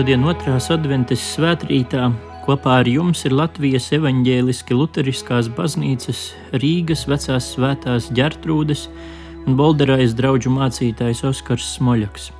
[0.00, 2.06] Šodien otrās adventes svētrītā
[2.46, 6.22] kopā ar jums ir Latvijas evaņģēliski luteriskās baznīcas
[6.62, 8.86] Rīgas vecās svētās ģertrūdes
[9.44, 12.30] un Bolderais draugu mācītājs Oskars Smoļaks.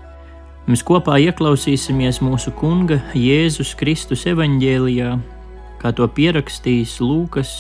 [0.73, 5.11] Mēs kopā ieklausīsimies mūsu Kunga Jēzus Kristus evaņģēlijā,
[5.85, 7.53] kā to pierakstījis Lūkas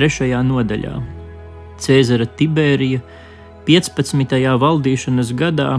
[0.00, 0.32] 3.
[0.48, 0.94] nodaļā.
[1.76, 3.04] Cēzara Tibērija
[3.68, 4.40] 15.
[4.64, 5.74] valdīšanas gadā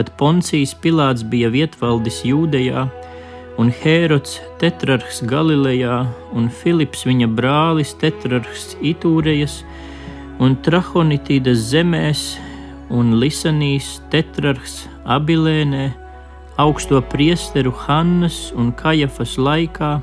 [0.00, 2.86] kad Poncijs Pilārs bija vietvaldis Jūdejā,
[3.60, 5.98] un Hērods tetrarhs Galilejā,
[6.32, 9.58] un Filips viņa brālis tetrarhs Itūrejas,
[10.40, 12.24] un Trahonitīdas zemēs,
[12.88, 15.90] un Lisanīs tetrarhs Abilēnē,
[16.56, 19.98] augsto priesteru Hannas un Kajafas laikā,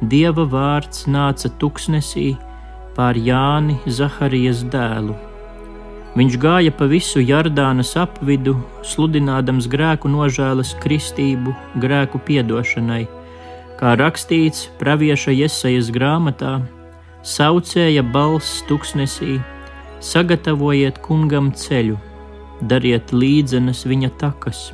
[0.00, 2.30] Dieva vārds nāca tuksnesī
[2.96, 5.27] pār Jāni Zaharijas dēlu
[6.16, 8.54] Viņš gāja pa visu Jardānas apvidu,
[8.86, 13.04] sludinādams grēku nožēlas kristību, grēku piedošanai,
[13.76, 16.54] kā rakstīts pravieša iesaijas grāmatā,
[17.20, 19.36] saucēja balss tuksnesī,
[20.00, 21.98] sagatavojiet kungam ceļu,
[22.72, 24.70] dariet līdzenas viņa takas.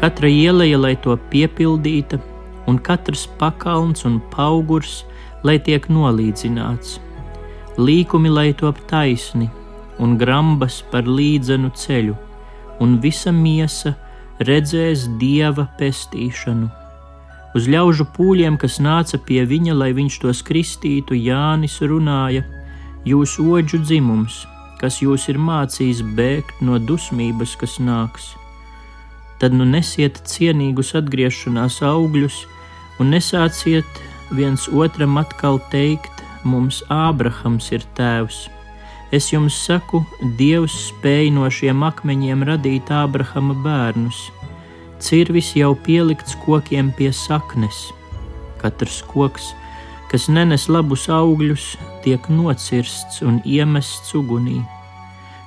[0.00, 2.22] Katra ieleja, lai to piepildīta,
[2.70, 5.04] un katrs pakalns un augurs,
[5.44, 6.98] lai tiek nolīdzināts,
[7.76, 9.50] līkumi, lai top taisni
[9.98, 12.16] un grambas par līdzenu ceļu,
[12.82, 13.94] un visa miesa
[14.38, 16.68] redzēs dieva pestīšanu.
[17.56, 22.44] Uz ļaužu pūļiem, kas nāca pie viņa, lai viņš tos kristītu, Jānis runāja:
[23.08, 24.42] Jūs oģu dzimums,
[24.80, 28.34] kas jūs ir mācījis bēgt no dusmības, kas nāks.
[29.38, 32.44] Tad nu nesiet cienīgus atgriešanās augļus,
[32.98, 34.02] un nesāciet
[34.34, 38.46] viens otram atkal teikt, mums Ābrahams ir tēvs
[39.08, 40.02] Es jums saku,
[40.36, 44.26] Dievs spēja no šiem akmeņiem radīt Ābrahama bērnus.
[45.00, 47.86] Cirvis jau pielikts kokiem pie saknes.
[48.60, 49.54] Katrs koks,
[50.12, 51.70] kas nenes labus augļus,
[52.04, 54.60] tiek nocirsts un iemests ugunī.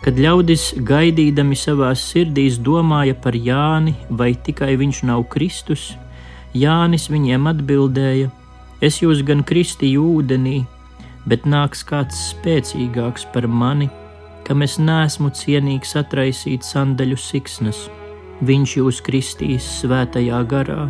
[0.02, 5.92] Kad ļaudis gaidīdami savās sirdīs domāja par Jāni, vai tikai viņš nav Kristus,
[6.58, 8.32] Jānis viņiem atbildēja:
[8.82, 10.64] Es jūs gan kristīju ūdenī,
[11.30, 13.90] bet nāks kāds spēcīgāks par mani,
[14.48, 17.86] kam es nesmu cienīgs atraisīt sandaļu siksnas.
[18.42, 20.88] Viņš jūs kristīs svētajā garā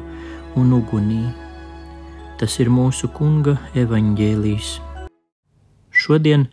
[0.55, 1.25] un ugunī.
[2.39, 4.71] Tas ir mūsu Kunga evaņģēlijs.
[5.91, 6.47] Šodien,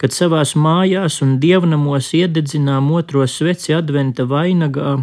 [0.00, 4.96] kad savās mājās un dievnamos iededzinām otro sveci adventa vainagā,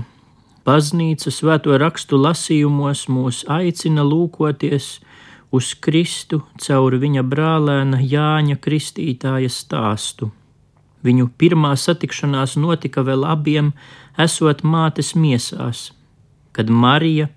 [0.65, 4.95] baznīca svēto rakstu lasījumos mūs aicina lūkoties
[5.53, 10.31] uz Kristu caur viņa brālēna Jāņa Kristītāja stāstu.
[11.03, 13.73] Viņu pirmā satikšanās notika vēl abiem,
[14.17, 15.91] esot mātes miesās,
[16.55, 17.27] kad Marija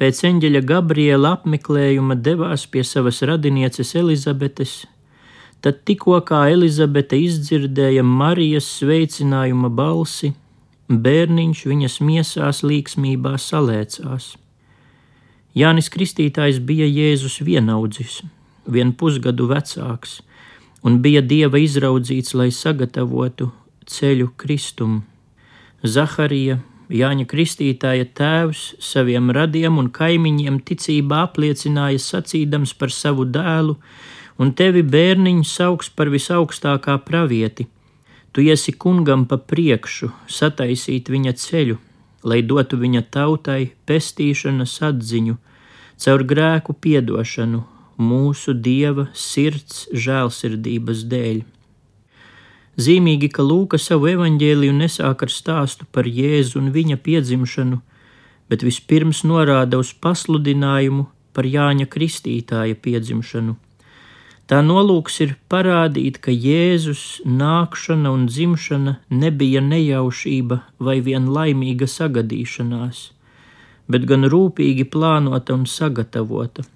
[0.00, 4.82] pēc eņģeļa Gabriela apmeklējuma devās pie savas radinieces Elizabetes,
[5.62, 10.34] tad tikko kā Elizabete izdzirdēja Marijas sveicinājuma balsi,
[10.90, 14.32] bērniņš viņas miesās līksmībā salēcās.
[15.52, 18.22] Jānis Kristītājs bija Jēzus vienaudzis,
[18.64, 20.22] vien pusgadu vecāks,
[20.80, 23.50] un bija dieva izraudzīts, lai sagatavotu
[23.84, 25.02] ceļu Kristum.
[25.84, 33.76] Zaharija, Jāņa Kristītāja tēvs, saviem radiem un kaimiņiem ticībā apliecināja sacīdams par savu dēlu,
[34.40, 37.68] un tevi bērniņu sauks par visaugstākā pravieti.
[38.32, 41.76] Tu esi kungam pa priekšu, sataisīt viņa ceļu,
[42.24, 45.36] lai dotu viņa tautai pestīšanas atziņu,
[46.02, 47.62] caur grēku piedošanu
[48.02, 51.42] mūsu dieva sirds žēlsirdības dēļ.
[52.80, 57.82] Zīmīgi, ka Lūka savu evaņģēliju nesāk ar stāstu par Jēzu un viņa piedzimšanu,
[58.48, 61.04] bet vispirms norāda uz pasludinājumu
[61.36, 63.58] par Jāņa Kristītāja piedzimšanu.
[64.52, 72.98] Tā nolūks ir parādīt, ka Jēzus nākšana un dzimšana nebija nejaušība vai vien laimīga sagadīšanās,
[73.88, 76.66] bet gan rūpīgi plānota un sagatavota.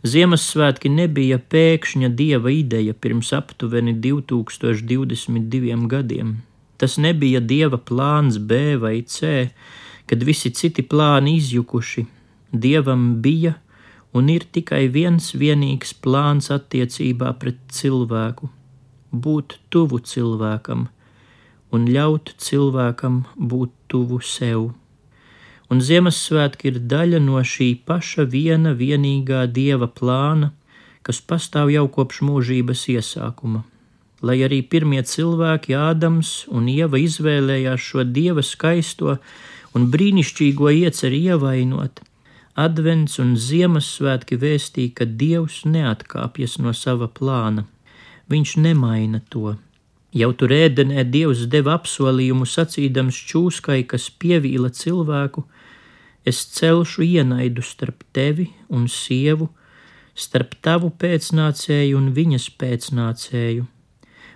[0.00, 6.38] Ziemassvētki nebija pēkšņa dieva ideja pirms aptuveni 2022 gadiem.
[6.80, 9.50] Tas nebija dieva plāns B vai C,
[10.08, 12.06] kad visi citi plāni izjukuši.
[12.64, 13.58] Dievam bija
[14.12, 18.50] un ir tikai viens vienīgs plāns attiecībā pret cilvēku-
[19.24, 20.88] būt tuvu cilvēkam
[21.72, 24.70] un ļaut cilvēkam būt tuvu sev.
[25.70, 30.50] Un Ziemassvētki ir daļa no šī paša viena vienīgā dieva plāna,
[31.06, 33.62] kas pastāv jau kopš mūžības iesākuma.
[34.20, 39.16] Lai arī pirmie cilvēki, Ādams un Ieva, izvēlējās šo dieva skaisto
[39.72, 42.02] un brīnišķīgo ieceri ievainot,
[42.60, 47.64] Advents un Ziemassvētki vēstīja, ka Dievs neatkāpjas no sava plāna.
[48.30, 49.54] Viņš nemaina to.
[50.12, 55.44] Jau tur ēdenē Dievs deva apsolījumu sacīdams čūskai, kas pievīla cilvēku,
[56.26, 59.48] es celšu ienaidu starp tevi un sievu,
[60.18, 63.68] starp tavu pēcnācēju un viņas pēcnācēju.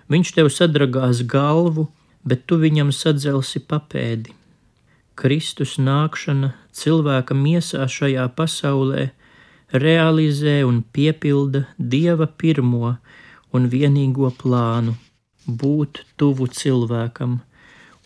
[0.09, 1.89] Viņš tev sadragās galvu,
[2.23, 4.33] bet tu viņam sadzelsi papēdi.
[5.15, 9.05] Kristus nākšana cilvēka miesā šajā pasaulē
[9.71, 12.97] realizē un piepilda Dieva pirmo
[13.55, 14.97] un vienīgo plānu-
[15.61, 17.39] būt tuvu cilvēkam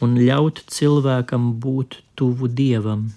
[0.06, 3.10] un ļaut cilvēkam būt tuvu Dievam.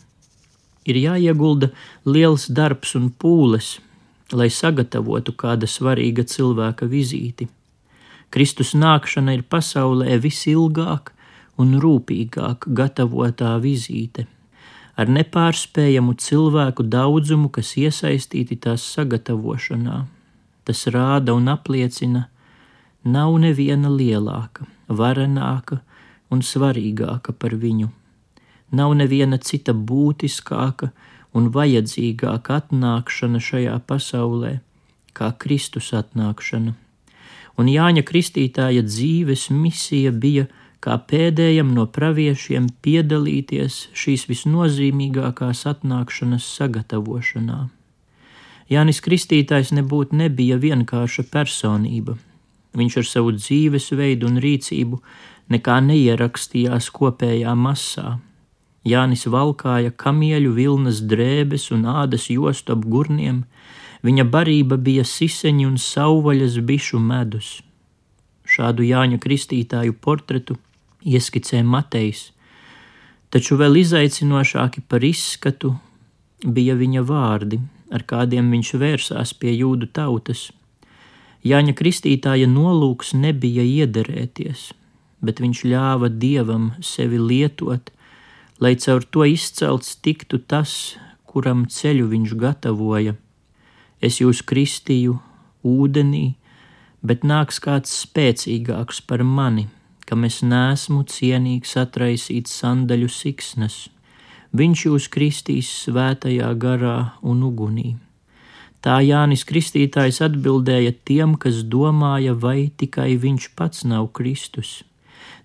[0.88, 1.70] Ir jāiegulda
[2.06, 3.78] liels darbs un pūles,
[4.32, 7.48] lai sagatavotu kāda svarīga cilvēka vizīti.
[8.30, 11.12] Kristus nākšana ir pasaulē visilgāk
[11.60, 14.26] un rūpīgāk gatavotā vizīte,
[14.96, 20.02] ar nepārspējamu cilvēku daudzumu, kas iesaistīti tās sagatavošanā.
[20.64, 22.28] Tas rāda un apliecina,
[23.04, 25.80] nav neviena lielāka, varenāka
[26.30, 27.90] un svarīgāka par viņu.
[28.72, 30.92] Nav neviena cita būtiskāka
[31.36, 34.60] un vajadzīgāka atnākšana šajā pasaulē,
[35.12, 36.76] kā Kristus atnākšana.
[37.60, 40.46] Un Jāņa Kristītāja dzīves misija bija
[40.82, 47.60] kā pēdējam no praviešiem piedalīties šīs visnozīmīgākās atnākšanas sagatavošanā.
[48.72, 52.16] Jānis Kristītājs nebūtu nebija vienkārša personība.
[52.78, 55.00] Viņš ar savu dzīvesveidu un rīcību
[55.52, 58.16] nekā neierakstījās kopējā masā,
[58.82, 63.44] Jānis valkāja kamieļu vilnas drēbes un ādas jostu ap gurniem,
[64.02, 67.60] viņa barība bija siseņi un sauvaļas bišu medus.
[68.42, 70.58] Šādu Jāņa Kristītāju portretu
[71.04, 72.30] ieskicē Matejs,
[73.32, 75.74] taču vēl izaicinošāki par izskatu
[76.44, 77.60] bija viņa vārdi,
[77.92, 80.50] ar kādiem viņš vērsās pie jūdu tautas.
[81.42, 84.70] Jāņa Kristītāja nolūks nebija iederēties,
[85.22, 87.90] bet viņš ļāva dievam sevi lietot,
[88.62, 90.94] lai caur to izcelts tiktu tas,
[91.26, 93.16] kuram ceļu viņš gatavoja.
[94.02, 95.18] Es jūs kristīju
[95.66, 96.34] ūdenī,
[97.02, 99.68] bet nāks kāds spēcīgāks par mani,
[100.12, 103.76] kam es nesmu cienīgs atraisīt sandaļu siksnas.
[104.52, 107.94] Viņš jūs kristīs svētajā garā un ugunī.
[108.84, 114.82] Tā Jānis Kristītājs atbildēja tiem, kas domāja, vai tikai viņš pats nav Kristus.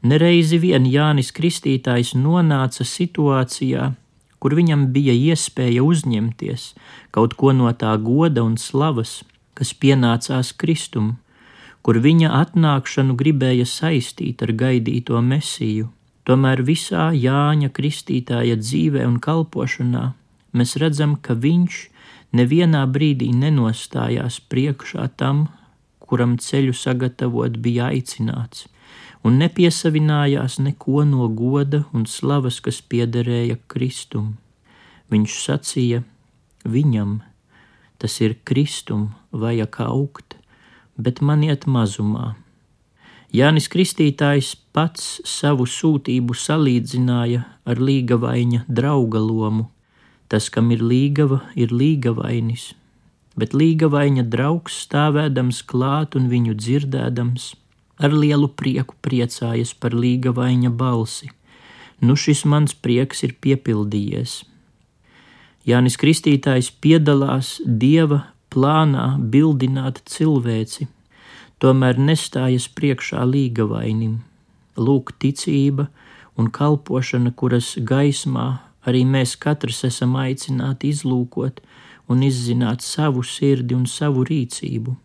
[0.04, 3.94] Nereizi vien Jānis Kristītājs nonāca situācijā,
[4.44, 6.74] kur viņam bija iespēja uzņemties
[7.16, 9.22] kaut ko no tā goda un slavas,
[9.56, 11.16] kas pienācās Kristum,
[11.88, 15.86] kur viņa atnākšanu gribēja saistīt ar gaidīto mesiju.
[16.28, 20.01] Tomēr visā Jāņa Kristītāja dzīvē un kalpošanā
[20.51, 21.78] mēs redzam, ka viņš
[22.36, 25.46] nevienā brīdī nenostājās priekšā tam,
[26.03, 28.67] kuram ceļu sagatavot bija aicināts
[29.24, 34.34] un nepiesavinājās neko no goda un slavas, kas piederēja Kristum.
[35.08, 36.03] Viņš sacīja,
[36.67, 37.22] viņam
[37.98, 40.26] tas ir Kristum vajag augt,
[40.98, 42.36] bet man iet mazumā.
[43.34, 49.68] Jānis Kristītājs pats savu sūtību salīdzināja ar līgavaina drauga lomu.
[50.27, 52.74] Tas, kam ir līgava, ir līgavainis,
[53.39, 57.54] bet līgavaina draugs stāvēdams klāt un viņu dzirdēdams
[58.00, 61.32] ar lielu prieku priecājas par līga vaņa balsi.
[62.00, 64.44] Nu šis mans prieks ir piepildījies.
[65.68, 68.22] Jānis Kristītājs piedalās Dieva
[68.58, 70.90] plānā bildināt cilvēci,
[71.62, 74.20] tomēr nestājas priekšā līga vainim.
[74.78, 75.88] Lūk, ticība
[76.38, 78.50] un kalpošana, kuras gaismā
[78.90, 81.62] arī mēs katrs esam aicināti izlūkot
[82.10, 84.98] un izzināt savu sirdi un savu rīcību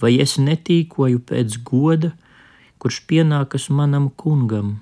[0.00, 2.12] vai es netīkoju pēc goda,
[2.78, 4.78] kurš pienākas manam kungam,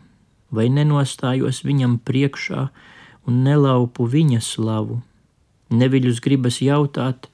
[0.52, 2.69] vai nenostājos viņam priekšā
[3.26, 5.00] un nelaupu viņa slavu.
[5.73, 7.31] Neviļus gribas jautāt,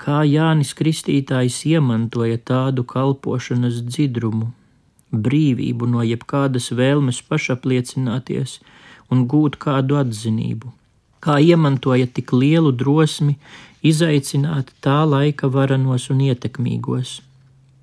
[0.00, 4.50] kā Jānis Kristītājs iemantoja tādu kalpošanas dzidrumu,
[5.12, 8.58] brīvību no jebkādas vēlmes pašapliecināties
[9.12, 10.72] un gūt kādu atzinību,
[11.24, 13.36] kā iemantoja tik lielu drosmi
[13.86, 17.20] izaicināt tā laika varenos un ietekmīgos.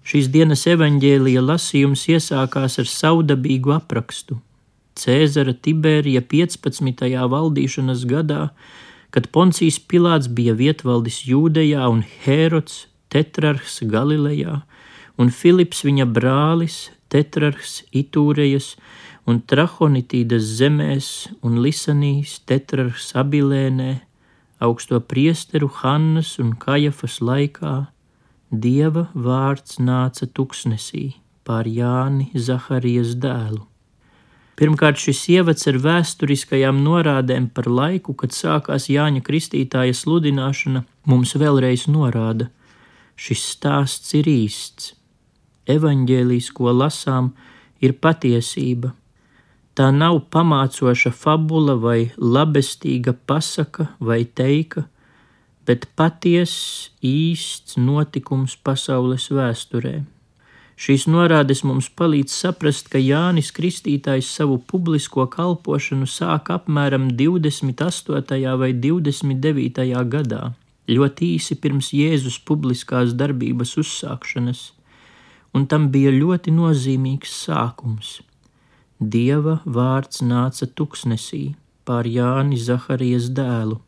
[0.03, 4.41] Šīs dienas evaņģēlija lasījums iesākās ar saudabīgu aprakstu.
[4.99, 7.07] Cēzara Tibērija 15.
[7.31, 8.49] valdīšanas gadā,
[9.13, 14.63] kad Poncijas Pilāts bija vietvaldis Jūdejā un Hērods tetrarhs Galilejā,
[15.21, 18.73] un Filips viņa brālis, tetrarhs Itūrejas
[19.29, 21.09] un Trahonitīdas zemēs
[21.45, 23.91] un Lisanijas tetrarhs Abilēnē
[24.63, 27.75] augsto priesteru Hannas un Kajafas laikā
[28.65, 31.05] Dieva vārds nāca tuksnesī
[31.45, 33.63] pār Jāni Zaharijas dēlu.
[34.59, 41.87] Pirmkārt, šis ievads ar vēsturiskajām norādēm par laiku, kad sākās Jāņa Kristītāja sludināšana, mums vēlreiz
[41.89, 42.51] norāda,
[43.17, 44.93] šis stāsts ir īsts.
[45.73, 47.31] Evanģēlijas, ko lasām,
[47.81, 48.93] ir patiesība.
[49.73, 54.85] Tā nav pamācoša fabula vai labestīga pasaka vai teika,
[55.65, 60.03] bet patiess, īsts notikums pasaules vēsturē.
[60.79, 68.41] Šīs norādes mums palīdz saprast, ka Jānis Kristītājs savu publisko kalpošanu sāk apmēram 28.
[68.61, 69.85] vai 29.
[70.15, 70.41] gadā,
[70.89, 74.65] ļoti īsi pirms Jēzus publiskās darbības uzsākšanas,
[75.53, 78.19] un tam bija ļoti nozīmīgs sākums.
[78.99, 81.45] Dieva vārds nāca tuksnesī
[81.85, 83.81] pār Jāni Zaharijas dēlu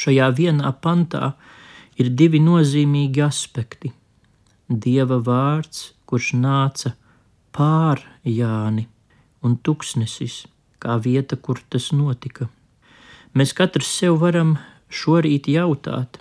[0.00, 1.34] Šajā vienā pantā
[2.00, 3.92] ir divi nozīmīgi aspekti.
[4.70, 6.92] Dieva vārds, kurš nāca
[7.50, 8.86] pār Jāni,
[9.42, 10.44] un tuksnesis,
[10.78, 12.46] kā vieta, kur tas notika.
[13.34, 16.20] Mēs katrs sev varam šorīt jautāt,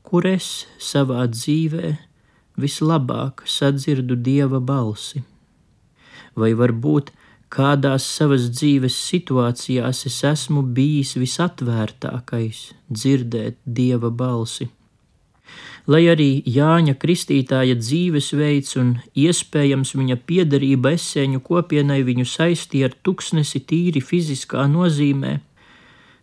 [0.00, 1.90] kur es savā dzīvē
[2.56, 5.20] vislabāk sadzirdu dieva balsi.
[6.40, 7.12] Vai varbūt
[7.52, 14.70] kādās savas dzīves situācijās es esmu bijis visatvērtākais dzirdēt dieva balsi.
[15.84, 23.60] Lai arī Jāņa Kristītāja dzīvesveids un iespējams viņa piederība esēņu kopienai viņu saistīja ar tuksnesi
[23.68, 25.34] tīri fiziskā nozīmē,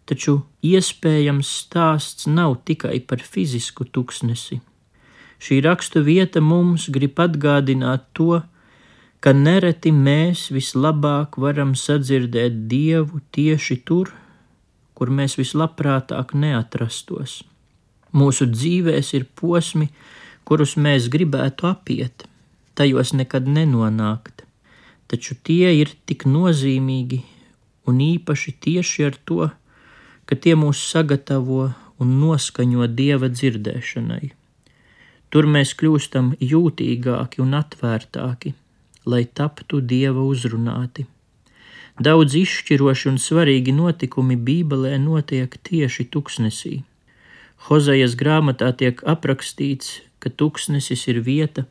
[0.10, 4.58] taču iespējams stāsts nav tikai par fizisku tuksnesi.
[5.42, 8.42] Šī rakstu vieta mums grib atgādināt to,
[9.22, 14.10] ka nereti mēs vislabāk varam sadzirdēt Dievu tieši tur,
[14.98, 17.44] kur mēs vislabprātāk neatrastos.
[18.18, 19.88] Mūsu dzīvēs ir posmi,
[20.48, 22.26] kurus mēs gribētu apiet,
[22.76, 24.44] tajos nekad nenonākt,
[25.08, 27.22] taču tie ir tik nozīmīgi
[27.88, 29.50] un īpaši tieši ar to,
[30.26, 34.34] ka tie mūs sagatavo un noskaņo Dieva dzirdēšanai.
[35.32, 38.56] Tur mēs kļūstam jūtīgāki un atvērtāki
[39.06, 41.06] lai taptu dieva uzrunāti.
[42.02, 46.82] Daudz izšķiroši un svarīgi notikumi Bībelē notiek tieši tuksnesī.
[47.68, 51.66] Hozejas grāmatā tiek aprakstīts, ka tuksnesis ir vieta,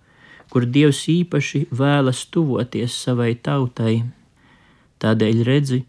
[0.50, 4.02] kur Dievs īpaši vēlas tuvoties savai tautai.
[5.02, 5.84] Tādēļ redzi,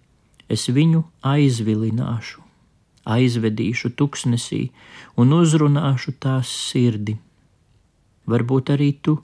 [0.50, 2.42] es viņu aizvilināšu,
[3.06, 4.64] aizvedīšu tuksnesī
[5.18, 7.18] un uzrunāšu tās sirdi.
[8.30, 9.18] Varbūt arī tu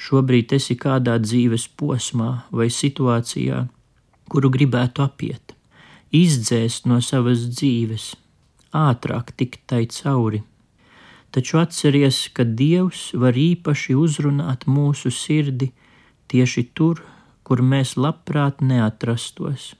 [0.00, 3.66] Šobrīd esi kādā dzīves posmā vai situācijā,
[4.32, 5.52] kuru gribētu apiet,
[6.16, 8.06] izdzēst no savas dzīves,
[8.76, 10.42] ātrāk tikt tai cauri.
[11.30, 15.70] Taču atceries, ka Dievs var īpaši uzrunāt mūsu sirdi
[16.30, 17.04] tieši tur,
[17.46, 19.74] kur mēs labprāt neatrastos.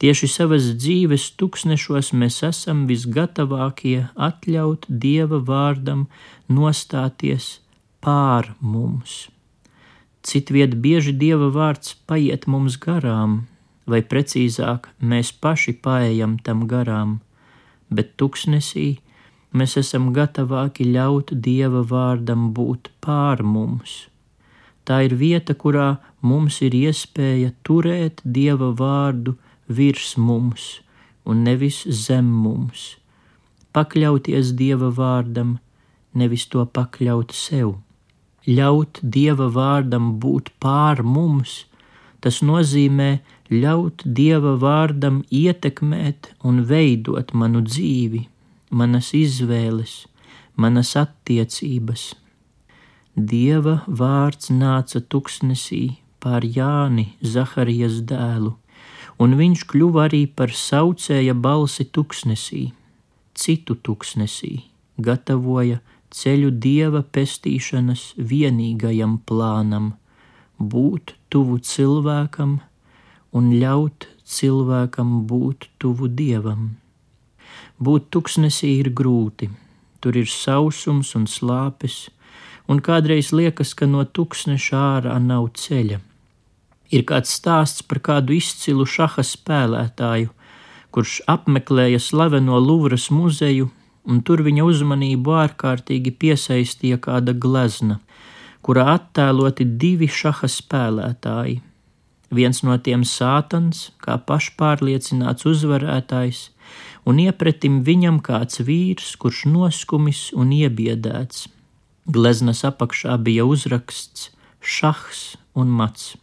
[0.00, 6.08] Tieši savas dzīves tuksnešos mēs esam visgatavākie atļaut Dieva vārdam
[6.48, 7.60] nostāties
[8.04, 9.28] pār mums.
[10.24, 13.44] Citviet bieži Dieva vārds paiet mums garām,
[13.86, 17.18] vai precīzāk, mēs paši paejam tam garām,
[17.96, 18.88] bet tuksnesī
[19.54, 24.08] mēs esam gatavāki ļaut Dieva vārdam būt pār mums.
[24.84, 25.88] Tā ir vieta, kurā
[26.20, 29.36] mums ir iespēja turēt Dieva vārdu
[29.68, 30.66] virs mums
[31.24, 32.98] un nevis zem mums,
[33.72, 35.56] pakļauties Dieva vārdam,
[36.12, 37.78] nevis to pakļaut sev
[38.46, 41.64] ļaut Dieva vārdam būt pār mums,
[42.20, 43.20] tas nozīmē
[43.52, 48.24] ļaut Dieva vārdam ietekmēt un veidot manu dzīvi,
[48.70, 50.06] manas izvēles,
[50.56, 52.14] manas attiecības.
[53.14, 58.54] Dieva vārds nāca tuksnesī pār Jāni Zaharijas dēlu,
[59.20, 62.72] un viņš kļuva arī par saucēja balsi tuksnesī,
[63.34, 64.64] citu tuksnesī,
[64.96, 65.82] gatavoja
[66.14, 69.92] ceļu dieva pestīšanas vienīgajam plānam,
[70.58, 72.60] būt tuvu cilvēkam
[73.34, 76.72] un ļaut cilvēkam būt tuvu dievam.
[77.78, 79.50] Būt tuksnesī ir grūti,
[80.00, 82.08] tur ir sausums un slāpes,
[82.70, 86.00] un kādreiz liekas, ka no tuksneša ārā nav ceļa.
[86.94, 90.30] Ir kāds stāsts par kādu izcilu šaha spēlētāju,
[90.94, 93.72] kurš apmeklēja slaveno Luvras muzeju
[94.04, 97.98] un tur viņa uzmanību ārkārtīgi piesaistīja kāda glezna,
[98.64, 101.60] kurā attēloti divi šaha spēlētāji.
[102.30, 106.48] Viens no tiem sātans, kā pašpārliecināts uzvarētājs,
[107.04, 111.48] un iepretim viņam kāds vīrs, kurš noskumis un iebiedēts.
[112.04, 116.14] Gleznas apakšā bija uzraksts šahs un mats.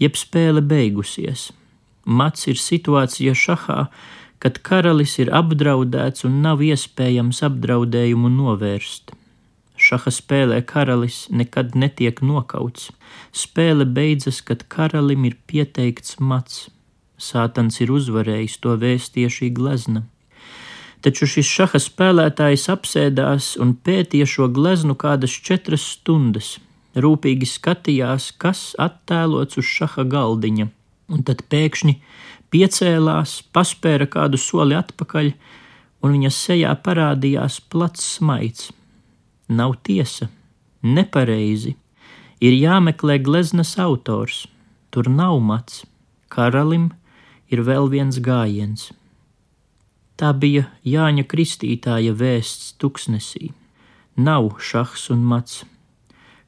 [0.00, 1.50] Jeb spēle beigusies.
[2.04, 3.86] Mats ir situācija šahā,
[4.42, 9.14] kad karalis ir apdraudēts un nav iespējams apdraudējumu novērst.
[9.82, 12.90] Šaha spēlē karalis nekad netiek nokauts.
[13.34, 16.68] Spēle beidzas, kad karalim ir pieteikts mats.
[17.18, 20.04] Sātans ir uzvarējis to vēstieši glezna.
[21.02, 26.52] Taču šis šaha spēlētājs apsēdās un pētīja šo gleznu kādas četras stundas,
[26.94, 30.68] rūpīgi skatījās, kas attēlots uz šaha galdiņa,
[31.10, 31.96] un tad pēkšņi
[32.54, 35.32] piecēlās, paspēra kādu soli atpakaļ,
[36.06, 38.70] un viņa sejā parādījās plats smaids.
[39.58, 40.28] Nav tiesa,
[40.82, 41.74] nepareizi,
[42.40, 44.46] ir jāmeklē gleznas autors,
[44.90, 45.84] tur nav mats,
[46.32, 46.90] karalim
[47.52, 48.88] ir vēl viens gājiens.
[50.16, 53.52] Tā bija Jāņa Kristītāja vēsts tuksnesī.
[54.16, 55.62] Nav šahs un mats.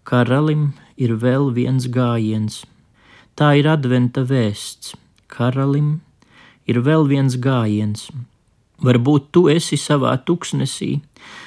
[0.05, 2.63] Karalim ir vēl viens gājiens.
[3.35, 4.95] Tā ir adventa vēsts
[5.35, 6.01] karalim
[6.71, 8.09] ir vēl viens gājiens.
[8.83, 10.99] Varbūt tu esi savā tuksnesī,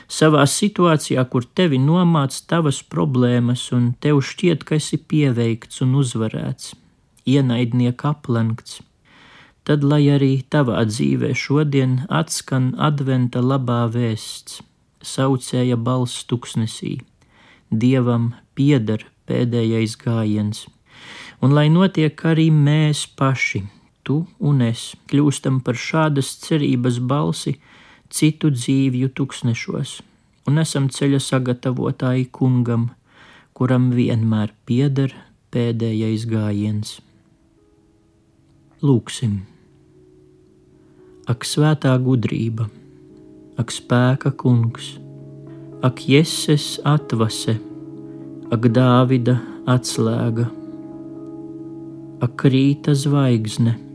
[0.08, 6.74] savā situācijā, kur tevi nomāc tavas problēmas, un tev šķiet, ka esi pieveikts un uzvarēts,
[7.28, 8.80] ienaidnieka aplenkts.
[9.68, 14.62] Tad, lai arī tavā dzīvē šodien atskan adventa labā vēsts,
[15.04, 17.02] saucēja balss tuksnesī,
[17.68, 20.70] Dievam pieder pēdējais gājiens,
[21.44, 23.66] un lai notiek arī mēs paši
[24.08, 27.58] tu un es kļūstam par šādas cerības balsi
[28.10, 29.98] citu dzīvju tuksnešos,
[30.48, 32.90] un esam ceļa sagatavotāji kungam,
[33.58, 35.16] kuram vienmēr pieder
[35.52, 36.98] pēdējais gājiens.
[38.86, 39.42] Lūksim!
[41.28, 42.70] Ak, svētā gudrība,
[43.60, 44.94] ak, spēka kungs,
[45.84, 47.58] ak, jēzus atvase,
[48.54, 49.36] ak, Dāvida
[49.68, 50.48] atslēga,
[52.24, 53.87] ak, rīta zvaigzne!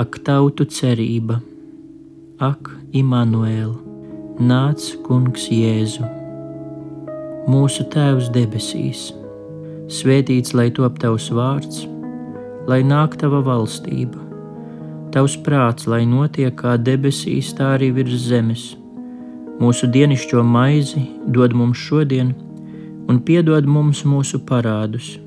[0.00, 1.42] Ak, tautu cerība,
[2.40, 3.74] ak, Imānuēl,
[4.40, 6.06] nāc, Kungs, Jēzu.
[7.44, 9.10] Mūsu Tēvs debesīs,
[9.92, 11.84] svētīts lai top tavs vārds,
[12.70, 14.16] lai nāk tava valstība,
[15.12, 18.70] tavs prāts, lai notiek kā debesīs, tā arī virs zemes.
[19.60, 22.32] Mūsu dienascho maizi dod mums šodien,
[23.12, 25.18] un piedod mums mūsu parādus,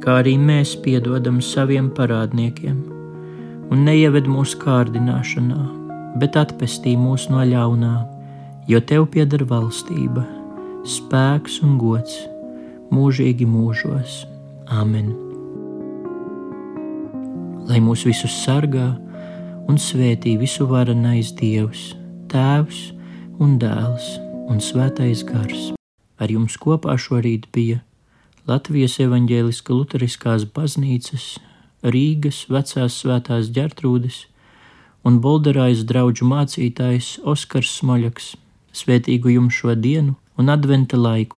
[0.00, 2.87] kā arī mēs piedodam saviem parādniekiem
[3.72, 5.60] un neieved mūsu kārdināšanā,
[6.20, 7.94] bet atpestī mūs no ļaunā,
[8.68, 10.24] jo tev pieder valstība,
[10.88, 12.16] spēks un gods
[12.94, 14.22] mūžīgi mūžos.
[14.68, 15.12] Āmen!
[17.68, 18.94] Lai mūs visus sargā
[19.68, 21.92] un svētī visu varenais Dievs,
[22.32, 22.80] Tēvs
[23.40, 24.14] un Dēls
[24.48, 25.74] un Svētais Gars.
[26.18, 27.82] Ar jums kopā šorīt bija
[28.48, 31.34] Latvijas evaņģēliska luteriskās baznīcas
[31.82, 34.24] Rīgas vecās svētās ģertrūdes
[35.06, 38.34] un Bolderājas draugu mācītājs Oskars Smoļaks.
[38.74, 41.37] Svētīgu jums šo dienu un adventa laiku!